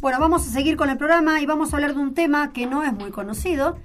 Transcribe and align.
Bueno, 0.00 0.20
vamos 0.20 0.46
a 0.46 0.50
seguir 0.50 0.76
con 0.76 0.90
el 0.90 0.98
programa 0.98 1.40
y 1.40 1.46
vamos 1.46 1.72
a 1.72 1.76
hablar 1.76 1.94
de 1.94 2.00
un 2.00 2.12
tema 2.12 2.52
que 2.52 2.66
no 2.66 2.84
es 2.84 2.92
muy 2.92 3.10
conocido 3.10 3.78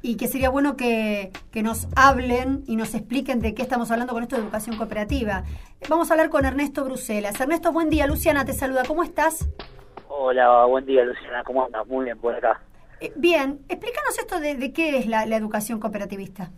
y 0.00 0.16
que 0.16 0.28
sería 0.28 0.48
bueno 0.48 0.78
que, 0.78 1.30
que, 1.52 1.62
nos 1.62 1.88
hablen 1.94 2.62
y 2.66 2.76
nos 2.76 2.94
expliquen 2.94 3.40
de 3.40 3.54
qué 3.54 3.60
estamos 3.60 3.90
hablando 3.90 4.14
con 4.14 4.22
esto 4.22 4.36
de 4.36 4.42
educación 4.42 4.78
cooperativa. 4.78 5.44
Vamos 5.90 6.10
a 6.10 6.14
hablar 6.14 6.30
con 6.30 6.46
Ernesto 6.46 6.84
Bruselas. 6.84 7.38
Ernesto, 7.38 7.70
buen 7.70 7.90
día. 7.90 8.06
Luciana 8.06 8.46
te 8.46 8.54
saluda. 8.54 8.84
¿Cómo 8.88 9.02
estás? 9.02 9.46
Hola, 10.08 10.64
buen 10.64 10.86
día, 10.86 11.04
Luciana. 11.04 11.44
¿Cómo 11.44 11.66
andas? 11.66 11.86
Muy 11.86 12.06
bien, 12.06 12.18
por 12.18 12.34
acá. 12.34 12.62
Eh, 13.00 13.12
bien, 13.16 13.60
explícanos 13.68 14.18
esto 14.18 14.40
de, 14.40 14.54
de 14.54 14.72
qué 14.72 14.96
es 14.96 15.06
la, 15.06 15.26
la, 15.26 15.36
educación 15.36 15.80
cooperativista. 15.80 16.50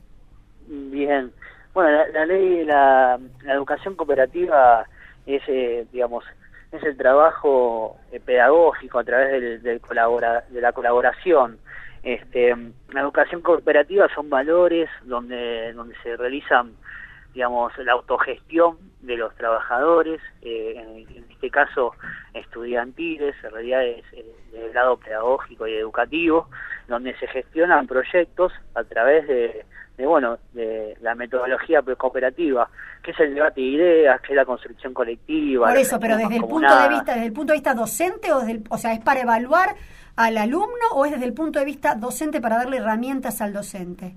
Bien. 0.69 1.33
Bueno, 1.75 1.91
la, 1.91 2.09
la 2.09 2.27
ley, 2.27 2.65
la, 2.65 3.19
la, 3.45 3.55
educación 3.55 3.95
cooperativa 3.97 4.87
es, 5.27 5.43
eh, 5.49 5.87
digamos, 5.91 6.25
es 6.71 6.83
el 6.83 6.97
trabajo 6.97 7.97
eh, 8.11 8.21
pedagógico 8.21 8.99
a 8.99 9.05
través 9.05 9.33
del, 9.33 9.63
del 9.63 9.81
colabora, 9.81 10.45
de 10.51 10.61
la 10.61 10.73
colaboración. 10.73 11.59
Este, 12.03 12.55
la 12.93 13.01
educación 13.01 13.41
cooperativa 13.43 14.09
son 14.15 14.29
valores 14.29 14.91
donde, 15.05 15.73
donde 15.73 15.95
se 16.03 16.17
realizan, 16.17 16.73
digamos, 17.35 17.77
la 17.79 17.93
autogestión 17.93 18.77
de 19.01 19.17
los 19.17 19.35
trabajadores, 19.35 20.21
eh, 20.43 20.75
en, 20.77 21.17
en, 21.17 21.31
este 21.31 21.51
caso 21.51 21.93
estudiantiles, 22.35 23.35
en 23.43 23.51
realidad 23.51 23.85
es 23.85 24.05
eh, 24.13 24.25
del 24.53 24.73
lado 24.73 24.97
pedagógico 24.97 25.67
y 25.67 25.75
educativo, 25.75 26.49
donde 26.89 27.17
se 27.19 27.27
gestionan 27.27 27.87
proyectos 27.87 28.53
a 28.75 28.85
través 28.85 29.27
de, 29.27 29.65
de 29.97 30.07
bueno, 30.07 30.39
de 30.53 30.97
la 31.01 31.15
metodología 31.15 31.83
cooperativa, 31.97 32.69
que 33.03 33.11
es 33.11 33.21
el 33.21 33.35
debate 33.35 33.61
de 33.61 33.67
ideas, 33.67 34.21
que 34.21 34.33
es 34.33 34.37
la 34.37 34.45
construcción 34.45 34.95
colectiva. 34.95 35.69
Por 35.69 35.77
eso, 35.77 35.99
pero 35.99 36.17
desde 36.17 36.37
el 36.37 36.43
punto 36.43 36.77
de 36.77 36.89
vista, 36.89 37.15
desde 37.15 37.27
el 37.27 37.33
punto 37.33 37.53
de 37.53 37.57
vista 37.57 37.75
docente 37.75 38.33
o 38.33 38.41
desde 38.41 38.53
el, 38.53 38.65
o 38.69 38.79
sea, 38.79 38.93
es 38.93 39.01
para 39.01 39.21
evaluar 39.21 39.75
al 40.17 40.37
alumno 40.37 40.87
o 40.93 41.05
es 41.05 41.13
desde 41.13 41.25
el 41.25 41.35
punto 41.35 41.59
de 41.59 41.65
vista 41.65 41.95
docente 41.95 42.41
para 42.41 42.57
darle 42.57 42.79
herramientas 42.79 43.41
al 43.41 43.53
docente. 43.53 44.15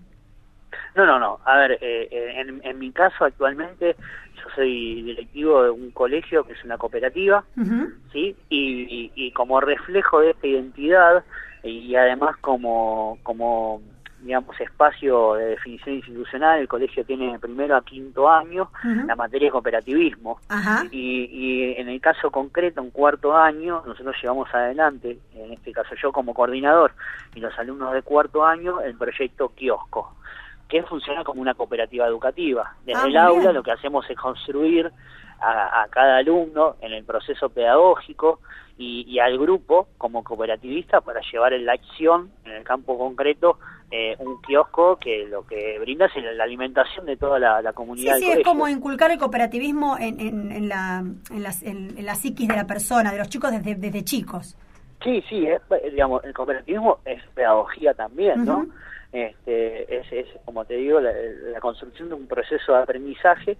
No, 0.95 1.06
no, 1.06 1.20
no. 1.20 1.40
A 1.45 1.58
ver, 1.58 1.78
eh, 1.81 2.08
en, 2.12 2.62
en, 2.64 2.80
mi 2.80 2.92
caso 2.92 3.26
actualmente 3.26 3.95
yo 4.36 4.50
soy 4.56 5.02
directivo 5.04 5.64
de 5.64 5.70
un 5.72 5.92
colegio 5.92 6.44
que 6.44 6.54
es 6.54 6.64
una 6.64 6.78
cooperativa, 6.78 7.44
uh 7.58 7.62
-huh. 7.62 7.94
¿sí? 8.12 8.36
Y, 8.50 8.84
y, 8.84 9.12
y, 9.16 9.32
como 9.32 9.59
reflejo 9.59 10.22
de 10.22 10.32
esta 10.32 10.48
identidad 10.48 11.23
y 11.64 11.95
además 11.95 12.38
como, 12.42 13.17
como 13.23 13.82
digamos, 14.26 14.59
espacio 14.59 15.36
de 15.36 15.45
definición 15.50 15.95
institucional, 15.95 16.59
el 16.59 16.67
colegio 16.67 17.06
tiene 17.06 17.38
primero 17.38 17.76
a 17.76 17.84
quinto 17.86 18.28
año 18.28 18.64
uh 18.84 18.88
-huh. 18.88 19.06
la 19.06 19.16
materia 19.16 19.48
de 19.48 19.52
cooperativismo. 19.52 20.39
Uh 20.50 20.54
-huh. 20.54 20.89
y, 20.92 21.30
y, 21.32 21.73
en 21.80 21.89
el 21.89 22.02
caso 22.02 22.32
concreto, 22.32 22.82
en 22.82 22.89
cuarto 22.89 23.38
año, 23.38 23.84
nosotros 23.86 24.16
llevamos 24.22 24.54
adelante, 24.54 25.20
en 25.36 25.54
este 25.54 25.72
caso 25.72 25.94
yo 26.02 26.12
como 26.12 26.34
coordinador 26.34 26.92
y 27.36 27.39
los 27.39 27.58
alumnos 27.60 27.94
de 27.94 28.02
cuarto 28.02 28.44
año, 28.45 28.82
el 28.82 28.95
proyecto 28.98 29.50
Kiosco 29.50 30.16
que 30.67 30.83
funciona 30.83 31.23
como 31.23 31.41
una 31.41 31.53
cooperativa 31.53 32.08
educativa. 32.08 32.75
Desde 32.85 32.99
ah, 32.99 33.08
el 33.08 33.17
aula 33.17 33.41
bien. 33.41 33.53
lo 33.53 33.63
que 33.63 33.71
hacemos 33.71 34.09
es 34.09 34.17
construir 34.17 34.91
a, 35.39 35.83
a, 35.83 35.88
cada 35.89 36.17
alumno 36.17 36.75
en 36.81 36.94
el 36.94 37.03
proceso 37.03 37.49
pedagógico 37.49 38.39
y, 38.77 39.05
y, 39.08 39.19
al 39.19 39.38
grupo 39.38 39.87
como 39.98 40.23
cooperativista 40.23 41.02
para 41.02 41.21
llevar 41.31 41.54
en 41.54 41.65
la 41.65 41.73
acción, 41.73 42.31
en 42.45 42.52
el 42.52 42.64
campo 42.64 42.98
concreto, 42.98 43.58
eh, 43.92 44.15
un 44.20 44.42
kiosco 44.42 44.98
que 44.98 45.27
lo 45.27 45.45
que 45.45 45.77
brinda 45.80 46.08
es 46.08 46.11
la 46.36 46.43
alimentación 46.43 47.05
de 47.05 47.15
toda 47.15 47.39
la, 47.39 47.61
la 47.61 47.71
comunidad. 47.73 48.17
Sí, 48.17 48.25
sí, 48.25 48.31
es 48.31 48.43
como 48.43 48.67
inculcar 48.67 49.11
el 49.11 49.20
cooperativismo 49.20 49.98
en, 49.98 50.20
en, 50.20 50.52
en 50.52 50.67
la, 50.67 51.04
en, 51.30 51.43
las, 51.43 51.64
en, 51.64 52.04
la 52.04 52.15
psiquis 52.15 52.48
de 52.48 52.55
la 52.55 52.67
persona, 52.67 53.11
de 53.11 53.20
los 53.20 53.30
chicos 53.30 53.52
desde, 53.52 53.75
desde 53.75 54.04
chicos. 54.04 54.58
Sí, 55.04 55.23
sí, 55.30 55.45
es, 55.45 55.61
digamos, 55.92 56.23
el 56.25 56.33
cooperativismo 56.33 56.99
es 57.05 57.21
pedagogía 57.36 57.93
también, 57.93 58.43
¿no? 58.43 58.58
Uh 58.58 58.64
-huh 58.64 58.71
este, 59.15 59.98
es, 59.98 60.11
es, 60.11 60.27
como 60.43 60.65
te 60.65 60.76
digo, 60.76 60.99
la, 60.99 61.11
la, 61.53 61.59
construcción 61.61 62.09
de 62.09 62.15
un 62.15 62.27
proceso 62.27 62.73
de 62.73 62.80
aprendizaje 62.80 63.58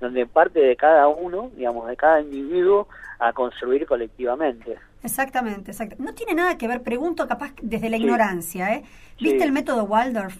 donde 0.00 0.26
parte 0.26 0.60
de 0.60 0.76
cada 0.76 1.08
uno, 1.08 1.50
digamos, 1.56 1.88
de 1.88 1.96
cada 1.96 2.20
individuo, 2.20 2.88
a 3.18 3.32
construir 3.32 3.84
colectivamente. 3.86 4.78
Exactamente, 5.02 5.72
exacto. 5.72 5.96
No 5.98 6.14
tiene 6.14 6.34
nada 6.34 6.56
que 6.56 6.68
ver, 6.68 6.82
pregunto 6.82 7.26
capaz 7.26 7.52
desde 7.60 7.90
la 7.90 7.96
sí. 7.96 8.04
ignorancia, 8.04 8.74
¿eh? 8.74 8.84
¿Viste 9.20 9.38
sí. 9.38 9.44
el 9.44 9.52
método 9.52 9.84
Waldorf? 9.84 10.36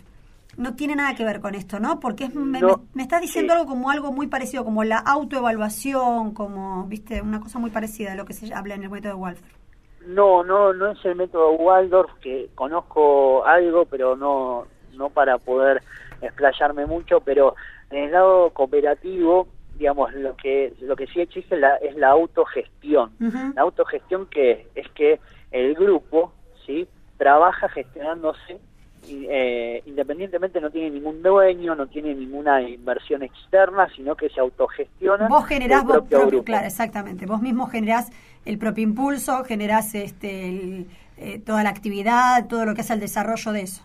No 0.57 0.77
tiene 0.77 0.95
nada 0.95 1.15
que 1.17 1.25
ver 1.25 1.41
con 1.41 1.55
esto, 1.55 1.81
¿no? 1.81 1.99
Porque 1.99 2.25
es, 2.25 2.35
me, 2.35 2.61
no, 2.61 2.69
me, 2.69 2.83
me 2.95 3.03
estás 3.03 3.21
diciendo 3.21 3.55
sí. 3.55 3.59
algo 3.59 3.71
como 3.71 3.91
algo 3.91 4.13
muy 4.13 4.29
parecido, 4.29 4.65
como 4.65 4.85
la 4.85 4.99
autoevaluación, 4.99 6.35
como, 6.35 6.85
viste, 6.85 7.21
una 7.21 7.41
cosa 7.41 7.59
muy 7.59 7.71
parecida 7.71 8.13
a 8.13 8.15
lo 8.15 8.27
que 8.27 8.35
se 8.35 8.53
habla 8.55 8.75
en 8.75 8.85
el 8.85 8.91
método 8.91 9.17
Waldorf. 9.17 9.62
No, 10.07 10.43
no, 10.45 10.73
no 10.73 10.91
es 10.91 11.05
el 11.05 11.17
método 11.17 11.53
Waldorf, 11.53 12.13
que 12.21 12.49
conozco 12.55 13.45
algo, 13.45 13.85
pero 13.87 14.17
no, 14.17 14.67
no 14.95 15.11
para 15.11 15.39
poder 15.39 15.83
explayarme 16.21 16.87
mucho, 16.87 17.21
pero 17.21 17.55
en 17.91 18.05
el 18.05 18.13
lado 18.13 18.51
cooperativo, 18.51 19.49
digamos, 19.77 20.13
lo 20.15 20.37
que, 20.37 20.73
lo 20.81 20.97
que 20.97 21.07
sí 21.07 21.21
existe 21.21 21.57
la, 21.57 21.77
es 21.77 21.97
la 21.97 22.11
autogestión. 22.11 23.13
Uh 23.21 23.25
-huh. 23.25 23.55
La 23.55 23.63
autogestión 23.63 24.27
que 24.27 24.69
es 24.75 24.89
que 24.91 25.21
el 25.51 25.75
grupo, 25.75 26.33
¿sí? 26.67 26.89
Trabaja 27.17 27.69
gestionándose 27.69 28.61
eh, 29.09 29.83
independientemente 29.87 30.61
no 30.61 30.71
tiene 30.71 30.91
ningún 30.91 31.23
dueño, 31.23 31.75
no 31.75 31.87
tiene 31.87 32.15
ninguna 32.15 32.63
inversión 32.63 33.23
externa, 33.23 33.89
sino 33.95 34.15
que 34.17 34.29
se 34.29 34.41
autogestiona. 34.41 35.29
Vos 35.29 35.47
generás, 35.47 35.85
vos 35.85 36.03
propio, 36.09 36.45
claro, 36.45 36.67
exactamente, 36.67 37.27
vos 37.27 37.43
mismo 37.43 37.67
generás 37.67 38.11
el 38.45 38.59
propio 38.59 38.85
impulso, 38.85 39.45
generás 39.45 39.95
este, 39.95 40.49
el, 40.49 40.87
eh, 41.17 41.41
toda 41.41 41.63
la 41.63 41.71
actividad, 41.71 42.47
todo 42.49 42.65
lo 42.65 42.75
que 42.75 42.83
es 42.83 42.91
el 42.91 43.01
desarrollo 43.01 43.53
de 43.53 43.63
eso. 43.63 43.83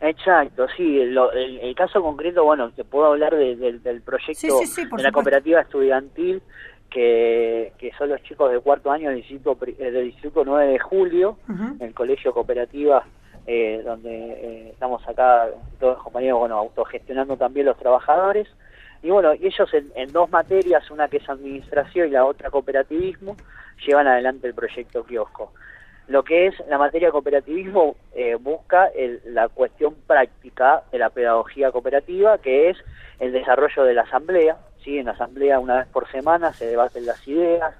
Exacto, 0.00 0.66
sí, 0.76 1.04
lo, 1.06 1.32
el, 1.32 1.58
el, 1.58 1.74
caso 1.74 2.02
concreto, 2.02 2.44
bueno, 2.44 2.70
te 2.70 2.84
puedo 2.84 3.06
hablar 3.06 3.34
de, 3.34 3.56
de, 3.56 3.78
del 3.78 4.02
proyecto 4.02 4.34
sí, 4.34 4.66
sí, 4.66 4.66
sí, 4.66 4.84
de 4.84 5.02
la 5.02 5.10
cooperativa 5.10 5.60
estudiantil, 5.62 6.42
que, 6.90 7.72
que 7.78 7.92
son 7.98 8.10
los 8.10 8.22
chicos 8.22 8.52
de 8.52 8.60
cuarto 8.60 8.90
año 8.90 9.08
del 9.08 9.18
Distrito, 9.18 9.56
del 9.78 10.04
distrito 10.04 10.44
9 10.44 10.72
de 10.72 10.78
Julio, 10.78 11.38
uh 11.48 11.52
-huh. 11.52 11.76
en 11.80 11.86
el 11.88 11.94
Colegio 11.94 12.32
Cooperativa 12.32 13.04
eh, 13.46 13.82
donde 13.84 14.10
eh, 14.10 14.68
estamos 14.72 15.06
acá 15.08 15.48
todos 15.78 15.94
los 15.94 16.02
compañeros, 16.02 16.40
bueno, 16.40 16.56
autogestionando 16.58 17.36
también 17.36 17.66
los 17.66 17.78
trabajadores. 17.78 18.48
Y 19.02 19.10
bueno, 19.10 19.32
ellos 19.32 19.70
en, 19.72 20.12
dos 20.12 20.30
materias, 20.30 20.90
una 20.90 21.08
que 21.08 21.18
es 21.18 21.28
administración 21.28 22.08
y 22.08 22.10
la 22.10 22.24
otra 22.24 22.50
cooperativismo, 22.50 23.36
llevan 23.86 24.08
adelante 24.08 24.48
el 24.48 24.54
proyecto 24.54 25.04
kiosco. 25.04 25.52
Lo 26.08 26.24
que 26.24 26.46
es 26.46 26.54
la 26.68 26.78
materia 26.78 27.10
cooperativismo 27.10 27.96
eh, 28.14 28.36
busca 28.36 28.86
el, 28.88 29.20
la 29.26 29.48
cuestión 29.48 29.94
práctica 30.06 30.82
de 30.90 30.98
la 30.98 31.10
pedagogía 31.10 31.70
cooperativa, 31.70 32.38
que 32.38 32.70
es 32.70 32.78
el 33.20 33.32
desarrollo 33.32 33.84
de 33.84 33.94
la 33.94 34.02
asamblea. 34.02 34.56
¿sí? 34.82 34.98
En 34.98 35.06
la 35.06 35.12
asamblea 35.12 35.58
una 35.58 35.78
vez 35.78 35.86
por 35.88 36.10
semana 36.10 36.52
se 36.52 36.66
debaten 36.66 37.06
las 37.06 37.26
ideas, 37.26 37.74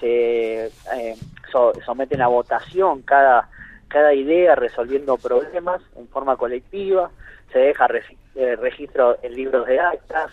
se 0.00 0.66
eh, 0.66 1.16
so, 1.50 1.72
someten 1.84 2.20
a 2.20 2.28
votación 2.28 3.02
cada 3.02 3.48
cada 3.88 4.14
idea 4.14 4.54
resolviendo 4.54 5.16
problemas 5.16 5.80
en 5.96 6.08
forma 6.08 6.36
colectiva, 6.36 7.10
se 7.52 7.58
deja 7.58 7.88
eh, 8.34 8.56
registro 8.56 9.18
en 9.22 9.34
libros 9.34 9.66
de 9.66 9.80
actas, 9.80 10.30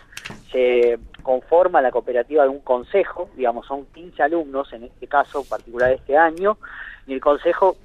se 0.51 0.99
conforma 1.23 1.81
la 1.81 1.91
cooperativa 1.91 2.43
de 2.43 2.49
un 2.49 2.59
consejo, 2.59 3.29
digamos, 3.35 3.65
son 3.65 3.85
15 3.87 4.21
alumnos 4.23 4.71
en 4.73 4.83
este 4.83 5.07
caso 5.07 5.43
particular 5.43 5.89
de 5.89 5.95
este 5.95 6.17
año, 6.17 6.57
y 7.07 7.13
el 7.13 7.21
consejo 7.21 7.77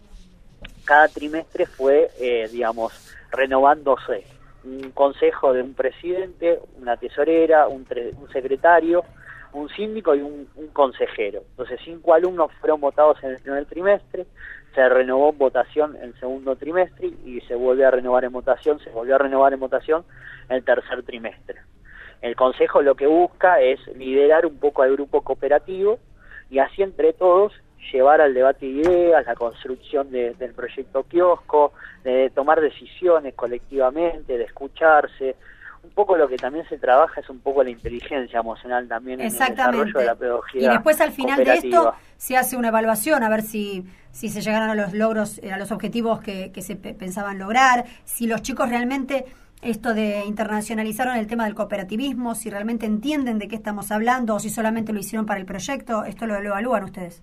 cada 0.85 1.09
trimestre 1.09 1.67
fue, 1.67 2.11
eh, 2.21 2.49
digamos, 2.51 3.15
renovándose. 3.31 4.25
Un 4.65 4.91
consejo 4.91 5.53
de 5.53 5.63
un 5.63 5.75
presidente, 5.75 6.61
una 6.79 6.97
tesorera, 6.97 7.69
un, 7.69 7.87
un 8.21 8.29
secretario, 8.31 9.05
un 9.53 9.69
síndico 9.71 10.15
y 10.15 10.21
un, 10.21 10.49
un, 10.55 10.69
consejero. 10.69 11.43
Entonces, 11.51 11.81
cinco 11.85 12.15
alumnos 12.15 12.53
fueron 12.61 12.81
votados 12.81 13.23
en 13.23 13.31
el 13.31 13.39
primer 13.39 13.65
trimestre, 13.67 14.27
se 14.75 14.89
renovó 14.89 15.31
en 15.31 15.39
votación 15.39 15.97
en 16.01 16.15
segundo 16.21 16.57
trimestre 16.57 17.09
y 17.25 17.41
se 17.43 17.55
vuelve 17.55 17.85
a 17.85 17.91
renovar 17.91 18.25
en 18.25 18.33
votación, 18.33 18.79
se 18.81 18.91
volvió 18.91 19.17
a 19.17 19.19
renovar 19.19 19.53
en 19.53 19.61
votación 19.61 20.05
el 20.49 20.65
tercer 20.65 21.03
trimestre. 21.03 21.61
El 22.23 22.37
Consejo 22.37 22.83
lo 22.83 22.95
que 22.95 23.07
busca 23.07 23.61
es 23.61 23.81
liderar 23.97 24.47
un 24.47 24.59
poco 24.59 24.83
al 24.83 24.93
grupo 24.93 25.23
cooperativo 25.23 25.99
y 26.51 26.59
así 26.59 26.83
entre 26.83 27.13
todos 27.13 27.53
llevar 27.93 28.21
al 28.21 28.35
debate 28.35 28.67
de 28.67 28.73
ideas, 28.73 29.27
la 29.27 29.35
construcción 29.35 30.11
de, 30.11 30.35
del 30.35 30.53
proyecto 30.53 31.05
kiosco, 31.05 31.73
de 32.05 32.31
tomar 32.31 32.61
decisiones 32.61 33.35
colectivamente, 33.35 34.37
de 34.37 34.45
escucharse, 34.45 35.37
un 35.83 35.91
poco 35.91 36.17
lo 36.17 36.29
que 36.29 36.37
también 36.37 36.69
se 36.69 36.79
trabaja 36.79 37.21
es 37.21 37.29
un 37.31 37.41
poco 37.41 37.63
la 37.63 37.71
inteligencia 37.71 38.41
emocional 38.41 38.87
también 38.89 39.21
en 39.21 39.27
el 39.27 39.33
desarrollo 39.33 39.99
de 39.99 40.05
la 40.05 40.15
pedagogía. 40.15 40.63
Y 40.63 40.69
después 40.69 41.01
al 41.01 41.13
final 41.13 41.45
de 41.45 41.55
esto 41.55 41.95
se 42.17 42.37
hace 42.37 42.57
una 42.57 42.69
evaluación 42.69 43.23
a 43.23 43.29
ver 43.29 43.43
si, 43.43 43.85
si 44.11 44.29
se 44.29 44.41
llegaron 44.41 44.71
a 44.71 44.75
los 44.75 44.93
logros, 44.93 45.41
a 45.41 45.57
los 45.59 45.73
objetivos 45.73 46.21
que, 46.21 46.53
que 46.53 46.63
se 46.63 46.77
pensaban 46.77 47.39
lograr, 47.39 47.85
si 48.05 48.27
los 48.27 48.43
chicos 48.43 48.69
realmente 48.69 49.25
esto 49.63 49.93
de 49.93 50.23
internacionalizaron 50.27 51.17
el 51.17 51.27
tema 51.27 51.45
del 51.45 51.55
cooperativismo, 51.55 52.35
si 52.35 52.51
realmente 52.51 52.87
entienden 52.87 53.39
de 53.39 53.49
qué 53.49 53.57
estamos 53.57 53.91
hablando 53.93 54.35
o 54.35 54.39
si 54.39 54.49
solamente 54.49 54.93
lo 54.93 55.01
hicieron 55.01 55.27
para 55.27 55.39
el 55.39 55.47
proyecto, 55.47 56.05
¿esto 56.05 56.27
lo, 56.27 56.37
evalúan 56.37 56.85
ustedes? 56.85 57.23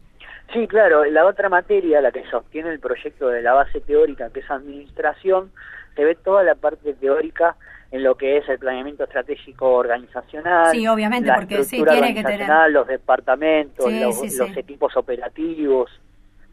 Sí, 0.53 0.67
claro, 0.67 1.03
la 1.05 1.25
otra 1.25 1.49
materia, 1.49 1.99
la 1.99 2.11
que 2.11 2.23
sostiene 2.29 2.69
el 2.69 2.79
proyecto 2.79 3.27
de 3.29 3.41
la 3.41 3.53
base 3.53 3.81
teórica, 3.81 4.29
que 4.29 4.41
es 4.41 4.51
administración, 4.51 5.51
se 5.97 6.05
ve 6.05 6.15
toda 6.15 6.43
la 6.43 6.55
parte 6.55 6.93
teórica 6.93 7.57
en 7.91 8.03
lo 8.03 8.15
que 8.15 8.37
es 8.37 8.47
el 8.47 8.59
planeamiento 8.59 9.03
estratégico 9.03 9.73
organizacional. 9.73 10.71
Sí, 10.71 10.87
obviamente, 10.87 11.31
porque 11.33 11.63
sí, 11.63 11.83
tiene 11.83 12.13
que 12.13 12.23
tener. 12.23 12.47
Los 12.69 12.87
departamentos, 12.87 13.91
los 13.91 14.57
equipos 14.57 14.95
operativos. 14.95 15.89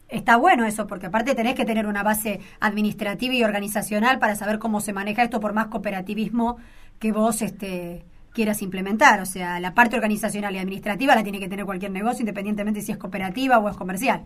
Está 0.08 0.36
bueno 0.36 0.64
eso, 0.64 0.86
porque 0.86 1.06
aparte 1.06 1.34
tenés 1.34 1.54
que 1.54 1.64
tener 1.64 1.86
una 1.86 2.02
base 2.02 2.40
administrativa 2.60 3.34
y 3.34 3.42
organizacional 3.42 4.18
para 4.18 4.36
saber 4.36 4.58
cómo 4.58 4.80
se 4.80 4.92
maneja 4.92 5.22
esto 5.22 5.40
por 5.40 5.54
más 5.54 5.66
cooperativismo 5.66 6.58
que 7.00 7.10
vos 7.10 7.42
este, 7.42 8.04
quieras 8.32 8.62
implementar. 8.62 9.20
O 9.20 9.26
sea, 9.26 9.58
la 9.60 9.74
parte 9.74 9.96
organizacional 9.96 10.54
y 10.54 10.58
administrativa 10.58 11.14
la 11.14 11.22
tiene 11.22 11.40
que 11.40 11.48
tener 11.48 11.64
cualquier 11.64 11.90
negocio, 11.90 12.20
independientemente 12.20 12.80
si 12.80 12.92
es 12.92 12.98
cooperativa 12.98 13.58
o 13.58 13.68
es 13.68 13.76
comercial. 13.76 14.24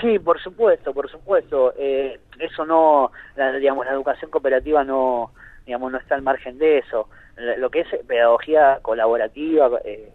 Sí, 0.00 0.18
por 0.18 0.40
supuesto, 0.40 0.92
por 0.92 1.10
supuesto. 1.10 1.74
Eh, 1.76 2.18
eso 2.38 2.64
no, 2.64 3.12
digamos, 3.58 3.86
la 3.86 3.92
educación 3.92 4.30
cooperativa 4.30 4.84
no, 4.84 5.32
digamos, 5.66 5.92
no 5.92 5.98
está 5.98 6.14
al 6.14 6.22
margen 6.22 6.58
de 6.58 6.78
eso. 6.78 7.08
Lo 7.36 7.70
que 7.70 7.80
es 7.80 7.88
pedagogía 8.06 8.78
colaborativa, 8.82 9.80
eh, 9.84 10.12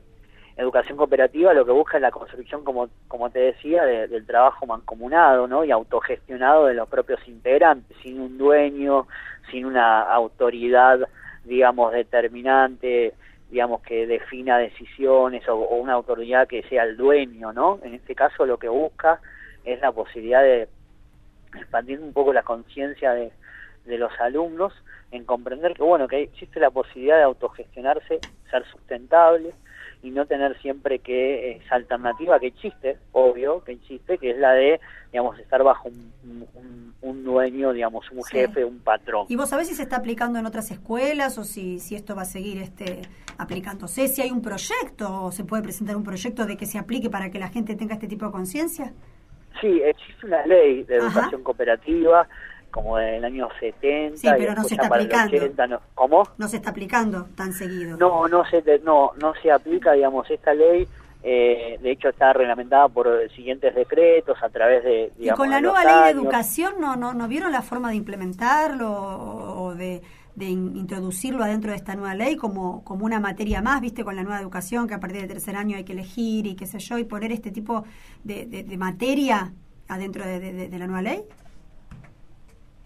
educación 0.57 0.97
cooperativa 0.97 1.53
lo 1.53 1.65
que 1.65 1.71
busca 1.71 1.97
es 1.97 2.01
la 2.01 2.11
construcción, 2.11 2.63
como, 2.63 2.89
como 3.07 3.29
te 3.29 3.39
decía, 3.39 3.83
del 3.85 4.25
trabajo 4.25 4.65
mancomunado 4.65 5.47
¿no? 5.47 5.63
y 5.63 5.71
autogestionado 5.71 6.65
de 6.65 6.73
los 6.73 6.89
propios 6.89 7.19
integrantes, 7.27 7.95
sin 8.01 8.19
un 8.19 8.37
dueño, 8.37 9.07
sin 9.51 9.65
una 9.65 10.01
autoridad, 10.01 10.99
digamos, 11.45 11.93
determinante, 11.93 13.13
digamos, 13.49 13.81
que 13.81 14.07
defina 14.07 14.57
decisiones 14.57 15.47
o, 15.47 15.55
una 15.55 15.93
autoridad 15.93 16.47
que 16.47 16.63
sea 16.63 16.83
el 16.83 16.97
dueño, 16.97 17.53
¿no? 17.53 17.79
En 17.83 17.93
este 17.93 18.15
caso 18.15 18.45
lo 18.45 18.57
que 18.57 18.67
busca 18.67 19.21
es 19.67 19.81
la 19.81 19.91
posibilidad 19.91 20.41
de 20.41 20.69
expandir 21.55 21.99
un 21.99 22.13
poco 22.13 22.33
la 22.33 22.43
conciencia 22.43 23.13
de, 23.13 23.31
de 23.85 23.97
los 23.97 24.11
alumnos 24.19 24.73
en 25.11 25.23
comprender 25.25 25.73
que, 25.73 25.83
bueno, 25.83 26.07
que 26.07 26.21
existe 26.23 26.59
la 26.59 26.71
posibilidad 26.71 27.17
de 27.17 27.23
autogestionarse, 27.23 28.19
ser 28.49 28.65
sustentable, 28.65 29.53
y 30.03 30.11
no 30.11 30.25
tener 30.25 30.59
siempre 30.61 30.99
que 30.99 31.57
esa 31.57 31.75
alternativa 31.75 32.39
que 32.39 32.47
existe, 32.47 32.97
obvio 33.11 33.63
que 33.63 33.73
existe, 33.73 34.17
que 34.17 34.31
es 34.31 34.37
la 34.37 34.53
de, 34.53 34.79
digamos, 35.11 35.37
estar 35.39 35.63
bajo 35.63 35.89
un, 37.01 37.23
dueño, 37.23 37.73
digamos, 37.73 38.09
un 38.11 38.23
jefe, 38.23 38.63
un 38.63 38.79
patrón. 38.79 39.25
¿Y 39.27 39.35
vos 39.35 39.49
sabés 39.49 39.67
si 39.67 39.75
se 39.75 39.83
está 39.83 39.97
aplicando 39.97 40.39
en 40.39 40.45
otras 40.45 40.71
escuelas 40.71 41.37
o 41.37 41.43
si, 41.43 41.79
si 41.79 41.95
esto 41.95 42.15
va 42.15 42.21
a 42.21 42.25
seguir 42.25 42.61
este 42.61 43.01
aplicándose? 43.37 44.07
¿Si 44.07 44.21
hay 44.21 44.31
un 44.31 44.41
proyecto 44.41 45.23
o 45.23 45.31
se 45.31 45.43
puede 45.43 45.61
presentar 45.61 45.97
un 45.97 46.03
proyecto 46.03 46.45
de 46.45 46.55
que 46.55 46.65
se 46.65 46.77
aplique 46.77 47.09
para 47.09 47.29
que 47.29 47.37
la 47.37 47.49
gente 47.49 47.75
tenga 47.75 47.95
este 47.95 48.07
tipo 48.07 48.25
de 48.25 48.31
conciencia? 48.31 48.93
Sí, 49.61 49.81
existe 49.83 50.25
una 50.25 50.45
ley 50.45 50.83
de 50.83 50.97
educación 50.97 51.43
cooperativa 51.43 52.27
como 52.71 52.97
del 52.97 53.23
año 53.23 53.47
70. 53.59 54.17
Sí, 54.17 54.27
pero 54.37 54.53
no 54.53 54.63
se 54.63 54.75
está 54.75 54.87
aplicando. 54.87 55.81
¿Cómo? 55.95 56.23
No 56.37 56.47
se 56.47 56.57
está 56.57 56.69
aplicando 56.69 57.27
tan 57.35 57.53
seguido. 57.53 57.97
No, 57.97 58.27
no 58.27 58.45
se, 58.45 58.63
no, 58.83 59.11
no 59.19 59.33
se 59.41 59.51
aplica, 59.51 59.93
digamos, 59.93 60.29
esta 60.29 60.53
ley. 60.53 60.87
Eh, 61.23 61.77
de 61.81 61.91
hecho, 61.91 62.09
está 62.09 62.31
reglamentada 62.33 62.87
por 62.87 63.07
siguientes 63.31 63.73
decretos 63.73 64.37
a 64.41 64.49
través 64.49 64.83
de. 64.83 65.11
y 65.17 65.29
con 65.29 65.49
la 65.49 65.59
nueva 65.59 65.83
ley 65.83 66.03
de 66.03 66.09
educación, 66.11 66.75
¿no, 66.79 66.95
no, 66.95 67.13
¿no 67.13 67.27
vieron 67.27 67.51
la 67.51 67.61
forma 67.61 67.89
de 67.89 67.95
implementarlo 67.95 68.89
o 68.89 69.73
de, 69.75 70.01
de 70.37 70.45
introducirlo 70.45 71.43
adentro 71.43 71.71
de 71.71 71.77
esta 71.77 71.95
nueva 71.95 72.13
ley 72.13 72.35
como, 72.35 72.83
como 72.83 73.05
una 73.05 73.19
materia 73.19 73.59
más, 73.63 73.81
viste, 73.81 74.03
con 74.03 74.15
la 74.15 74.21
nueva 74.21 74.39
educación, 74.39 74.87
que 74.87 74.93
a 74.93 74.99
partir 74.99 75.21
del 75.21 75.27
tercer 75.27 75.55
año 75.55 75.75
hay 75.75 75.83
que 75.83 75.93
elegir 75.93 76.45
y 76.45 76.55
qué 76.55 76.67
sé 76.67 76.77
yo, 76.77 76.99
y 76.99 77.05
poner 77.05 77.31
este 77.31 77.49
tipo 77.49 77.85
de, 78.23 78.45
de, 78.45 78.77
materia 78.77 79.51
adentro 79.87 80.23
de, 80.23 80.69
la 80.77 80.85
nueva 80.85 81.01
ley? 81.01 81.23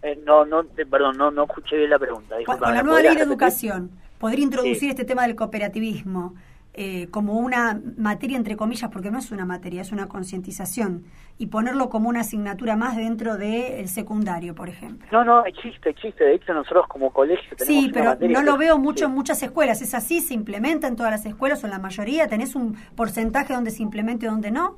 Eh, 0.02 0.18
no, 0.26 0.46
no, 0.46 0.64
perdón, 0.90 1.18
no, 1.18 1.30
no 1.30 1.44
escuché 1.44 1.76
bien 1.76 1.90
la 1.90 2.00
pregunta. 2.00 2.38
Con 2.46 2.62
la 2.62 2.84
nueva 2.84 3.02
ley 3.02 3.18
de 3.18 3.24
educación, 3.24 3.92
poder 4.18 4.40
introducir 4.40 4.90
este 4.90 5.04
tema 5.04 5.24
del 5.24 5.36
cooperativismo 5.36 6.36
eh, 6.74 7.08
como 7.12 7.34
una 7.34 7.80
materia, 7.98 8.38
entre 8.38 8.56
comillas, 8.56 8.90
porque 8.92 9.12
no 9.12 9.20
es 9.20 9.32
una 9.32 9.46
materia, 9.46 9.82
es 9.82 9.92
una 9.92 10.08
concientización, 10.08 11.04
y 11.38 11.48
ponerlo 11.48 11.90
como 11.90 12.10
una 12.10 12.22
asignatura 12.22 12.76
más 12.76 12.96
dentro 12.96 13.38
del 13.38 13.88
secundario, 13.88 14.56
por 14.56 14.70
ejemplo. 14.70 15.08
No, 15.12 15.24
no, 15.24 15.46
existe, 15.46 15.90
existe. 15.90 16.24
De 16.24 16.36
hecho, 16.36 16.54
nosotros 16.54 16.88
como 16.88 17.12
colegio 17.12 17.56
tenemos 17.58 17.84
Sí, 17.84 17.92
pero 17.94 18.16
no 18.20 18.42
lo 18.42 18.58
veo 18.58 18.78
mucho 18.78 19.06
en 19.06 19.12
muchas 19.12 19.42
escuelas. 19.44 19.82
¿Es 19.82 19.94
así? 19.94 20.22
¿Se 20.22 20.34
implementa 20.34 20.88
en 20.88 20.96
todas 20.96 21.12
las 21.12 21.26
escuelas 21.26 21.64
o 21.64 21.68
en 21.68 21.72
la 21.72 21.80
mayoría? 21.80 22.28
¿Tenés 22.28 22.56
un 22.56 22.76
porcentaje 22.96 23.54
donde 23.54 23.72
se 23.72 23.84
implemente 23.84 24.26
y 24.26 24.30
donde 24.30 24.52
no? 24.52 24.78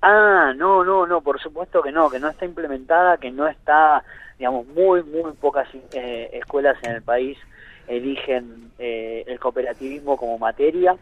Ah, 0.00 0.52
no, 0.56 0.84
no, 0.84 1.06
no, 1.06 1.20
por 1.20 1.40
supuesto 1.40 1.82
que 1.82 1.92
no, 1.92 2.08
que 2.08 2.20
no 2.20 2.28
está 2.28 2.44
implementada, 2.44 3.18
que 3.18 3.30
no 3.30 3.46
está 3.46 4.02
digamos, 4.38 4.66
muy, 4.68 5.02
muy 5.02 5.32
pocas 5.32 5.68
eh, 5.92 6.30
escuelas 6.32 6.76
en 6.84 6.92
el 6.92 7.02
país 7.02 7.36
eligen 7.88 8.70
eh, 8.78 9.24
el 9.26 9.40
cooperativismo 9.40 10.16
como 10.16 10.38
materia. 10.38 10.96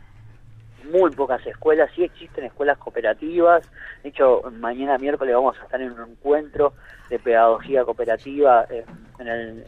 Muy 0.84 1.10
pocas 1.10 1.44
escuelas, 1.46 1.90
sí 1.94 2.04
existen 2.04 2.44
escuelas 2.44 2.78
cooperativas. 2.78 3.68
De 4.02 4.10
hecho, 4.10 4.42
mañana 4.52 4.98
miércoles 4.98 5.34
vamos 5.34 5.58
a 5.58 5.64
estar 5.64 5.80
en 5.80 5.92
un 5.92 6.10
encuentro 6.10 6.74
de 7.08 7.18
pedagogía 7.18 7.84
cooperativa 7.84 8.66
eh, 8.70 8.84
en, 9.18 9.28
el, 9.28 9.64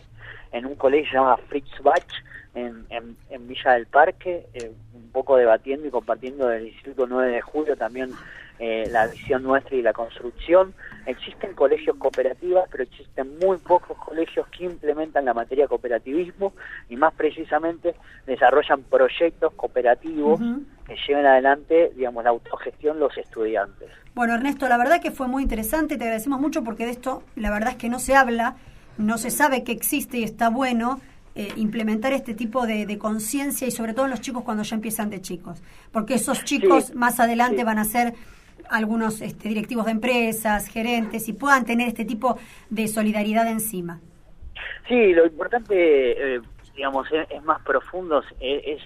en 0.53 0.67
un 0.67 0.77
colegio 0.77 1.15
llamado 1.15 1.39
Fritz 1.49 1.83
Bach, 1.83 2.07
en, 2.55 2.87
en, 2.91 3.49
Villa 3.49 3.73
del 3.73 3.87
Parque, 3.87 4.47
un 4.95 5.11
poco 5.11 5.37
debatiendo 5.37 5.87
y 5.87 5.91
compartiendo 5.91 6.49
del 6.49 6.69
Instituto 6.69 7.07
9 7.07 7.33
de 7.33 7.41
Julio 7.41 7.77
también 7.77 8.11
eh, 8.59 8.89
la 8.91 9.07
visión 9.07 9.45
nuestra 9.45 9.77
y 9.77 9.83
la 9.83 9.93
construcción. 9.93 10.75
Existen 11.07 11.55
colegios 11.55 11.97
cooperativas, 11.97 12.69
pero 12.71 12.83
existen 12.83 13.39
muy 13.39 13.57
pocos 13.59 13.97
colegios 13.99 14.49
que 14.49 14.65
implementan 14.65 15.25
la 15.25 15.35
materia 15.35 15.69
cooperativismo 15.69 16.53
y 16.89 16.97
más 16.97 17.15
precisamente 17.15 17.95
desarrollan 18.27 18.83
proyectos 18.83 19.55
cooperativos 19.55 20.41
que 20.87 20.97
lleven 21.07 21.27
adelante, 21.27 21.93
digamos, 21.95 22.25
la 22.25 22.31
autogestión 22.31 22.99
los 22.99 23.17
estudiantes. 23.17 23.91
Bueno, 24.15 24.35
Ernesto, 24.35 24.69
la 24.69 24.77
verdad 24.77 25.01
que 25.01 25.13
fue 25.13 25.29
muy 25.29 25.45
interesante, 25.45 25.97
te 25.97 26.05
agradecemos 26.05 26.41
mucho 26.41 26.65
porque 26.65 26.85
de 26.85 26.93
esto 26.93 27.23
la 27.37 27.51
verdad 27.51 27.71
es 27.71 27.77
que 27.77 27.89
no 27.89 28.01
se 28.01 28.17
habla, 28.17 28.57
no 28.97 29.19
se 29.19 29.31
sabe 29.31 29.63
que 29.63 29.73
existe 29.73 30.19
y 30.19 30.25
está 30.25 30.51
bueno. 30.51 31.01
Eh, 31.35 31.53
implementar 31.55 32.13
este 32.13 32.35
tipo 32.35 32.67
de, 32.67 32.99
conciencia 32.99 33.69
y 33.69 33.71
sobre 33.71 33.95
todo 33.95 34.07
en 34.07 34.11
los 34.11 34.21
chicos 34.21 34.43
cuando 34.43 34.65
ya 34.65 34.75
empiezan 34.75 35.09
de 35.09 35.21
chicos, 35.21 35.63
porque 35.93 36.15
esos 36.15 36.43
chicos 36.43 36.97
más 36.97 37.21
adelante 37.21 37.63
van 37.63 37.79
a 37.79 37.85
ser 37.85 38.15
algunos 38.71 39.21
este, 39.21 39.49
directivos 39.49 39.87
de 39.87 39.93
empresas, 39.93 40.69
gerentes, 40.69 41.29
y 41.29 41.33
puedan 41.33 41.65
tener 41.65 41.89
este 41.89 42.05
tipo 42.05 42.39
de 42.71 42.89
solidaridad 42.89 43.49
encima. 43.49 44.01
Sí, 44.87 45.13
lo 45.13 45.27
importante, 45.27 46.35
eh, 46.37 46.41
digamos, 46.75 47.07
es, 47.13 47.43
más 47.45 47.61
profundo, 47.63 48.23
es, 48.41 48.81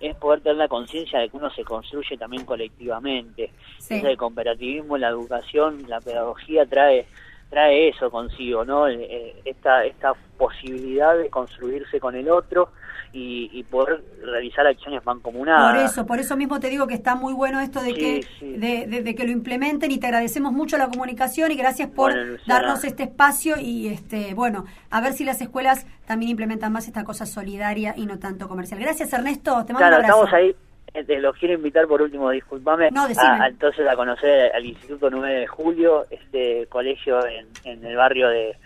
es 0.00 0.14
poder 0.16 0.40
tener 0.40 0.56
la 0.56 0.68
conciencia 0.68 1.18
de 1.18 1.28
que 1.28 1.36
uno 1.36 1.50
se 1.50 1.64
construye 1.64 2.16
también 2.16 2.44
colectivamente. 2.44 3.50
el 3.90 4.16
cooperativismo, 4.16 4.96
la 4.96 5.08
educación, 5.08 5.84
la 5.88 6.00
pedagogía 6.00 6.66
trae 6.66 7.06
trae 7.48 7.88
eso 7.88 8.10
consigo, 8.10 8.64
¿no? 8.64 8.88
Eh, 8.88 9.06
eh, 9.08 9.42
esta, 9.44 9.84
esta 9.84 10.14
posibilidad 10.36 11.16
de 11.16 11.30
construirse 11.30 11.98
con 11.98 12.14
el 12.14 12.28
otro 12.30 12.70
y, 13.12 13.62
poder 13.64 14.02
realizar 14.22 14.66
acciones 14.66 15.04
mancomunadas. 15.04 15.74
Por 15.74 15.84
eso, 15.84 16.06
por 16.06 16.18
eso 16.18 16.36
mismo 16.36 16.60
te 16.60 16.70
digo 16.70 16.86
que 16.86 16.94
está 16.94 17.14
muy 17.14 17.32
bueno 17.32 17.60
esto 17.60 17.82
de, 17.82 17.94
que, 17.94 18.26
De, 18.40 19.14
que 19.14 19.24
lo 19.24 19.30
implementen 19.30 19.90
y 19.90 19.98
te 19.98 20.06
agradecemos 20.06 20.52
mucho 20.52 20.78
la 20.78 20.88
comunicación 20.88 21.50
y 21.52 21.56
gracias 21.56 21.88
por 21.90 22.14
darnos 22.46 22.84
este 22.84 23.04
espacio 23.04 23.56
y 23.58 23.88
este 23.88 24.34
bueno, 24.34 24.64
a 24.90 25.00
ver 25.00 25.12
si 25.12 25.24
las 25.24 25.40
escuelas 25.40 25.86
también 26.06 26.30
implementan 26.30 26.72
más 26.72 26.86
esta 26.86 27.04
cosa 27.04 27.26
solidaria 27.26 27.94
y 27.96 28.06
no 28.06 28.18
tanto 28.18 28.48
comercial. 28.48 28.80
Gracias 28.80 29.12
Ernesto, 29.12 29.64
te 29.66 29.72
mando 29.72 29.88
un 29.88 29.94
abrazo. 29.94 30.24
Estamos 30.24 30.32
ahí 30.32 30.56
eh, 30.94 31.04
te 31.04 31.18
los 31.20 31.36
quiero 31.36 31.54
invitar 31.54 31.86
por 31.86 32.00
último, 32.00 32.30
discúlpame, 32.30 32.88
entonces 32.88 33.86
a 33.86 33.96
conocer 33.96 34.50
al 34.54 34.64
Instituto 34.64 35.10
9 35.10 35.40
de 35.40 35.46
Julio, 35.46 36.06
este 36.10 36.66
colegio 36.68 37.18
en, 37.26 37.46
en 37.64 37.84
el 37.84 37.96
barrio 37.96 38.28
de, 38.28 38.56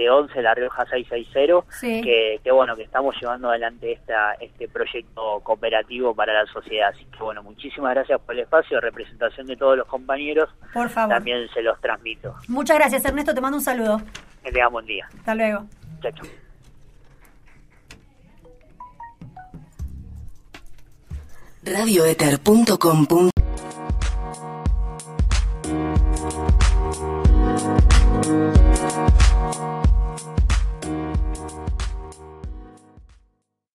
de 0.00 0.10
11, 0.10 0.40
La 0.42 0.54
Rioja 0.54 0.86
660, 0.86 1.64
sí. 1.70 2.00
que, 2.00 2.40
que, 2.42 2.50
bueno, 2.50 2.74
que 2.74 2.82
estamos 2.82 3.14
llevando 3.20 3.50
adelante 3.50 3.92
esta, 3.92 4.32
este 4.40 4.66
proyecto 4.66 5.40
cooperativo 5.42 6.14
para 6.14 6.32
la 6.32 6.46
sociedad. 6.50 6.90
Así 6.94 7.04
que 7.04 7.22
bueno, 7.22 7.42
muchísimas 7.42 7.94
gracias 7.94 8.18
por 8.20 8.34
el 8.34 8.40
espacio, 8.42 8.80
representación 8.80 9.46
de 9.46 9.56
todos 9.56 9.76
los 9.76 9.86
compañeros. 9.86 10.48
Por 10.72 10.88
favor. 10.88 11.16
También 11.16 11.46
se 11.52 11.60
los 11.62 11.78
transmito. 11.80 12.34
Muchas 12.48 12.78
gracias, 12.78 13.04
Ernesto, 13.04 13.34
te 13.34 13.40
mando 13.42 13.58
un 13.58 13.64
saludo. 13.64 14.00
Que 14.42 14.50
tengas 14.50 14.72
buen 14.72 14.86
día. 14.86 15.06
Hasta 15.18 15.34
luego. 15.34 15.66
Chao, 16.00 16.12
chao. 16.12 16.26
radioeter.com. 21.62 23.06
thank 28.22 28.59